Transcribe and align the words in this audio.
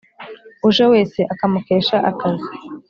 uje 0.67 0.85
wese 0.93 1.19
akamukesha 1.33 1.97
akazi 2.09 2.51